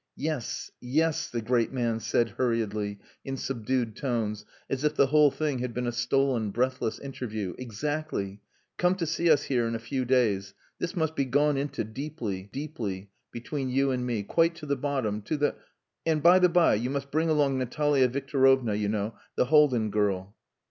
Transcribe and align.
"Yes, 0.17 0.71
yes," 0.79 1.29
the 1.29 1.43
great 1.43 1.71
man 1.71 1.99
said 1.99 2.29
hurriedly, 2.29 2.97
in 3.23 3.37
subdued 3.37 3.95
tones, 3.95 4.45
as 4.67 4.83
if 4.83 4.95
the 4.95 5.05
whole 5.05 5.29
thing 5.29 5.59
had 5.59 5.75
been 5.75 5.85
a 5.85 5.91
stolen, 5.91 6.49
breathless 6.49 6.97
interview. 6.97 7.53
"Exactly. 7.59 8.41
Come 8.79 8.95
to 8.95 9.05
see 9.05 9.29
us 9.29 9.43
here 9.43 9.67
in 9.67 9.75
a 9.75 9.79
few 9.79 10.03
days. 10.03 10.55
This 10.79 10.95
must 10.95 11.15
be 11.15 11.25
gone 11.25 11.55
into 11.55 11.83
deeply 11.83 12.49
deeply, 12.51 13.11
between 13.31 13.69
you 13.69 13.91
and 13.91 14.03
me. 14.03 14.23
Quite 14.23 14.55
to 14.55 14.65
the 14.65 14.75
bottom. 14.75 15.21
To 15.21 15.37
the...And, 15.37 16.23
by 16.23 16.39
the 16.39 16.49
by, 16.49 16.73
you 16.73 16.89
must 16.89 17.11
bring 17.11 17.29
along 17.29 17.59
Natalia 17.59 18.07
Victorovna 18.09 18.73
you 18.73 18.89
know, 18.89 19.13
the 19.35 19.45
Haldin 19.45 19.91
girl.... 19.91 20.35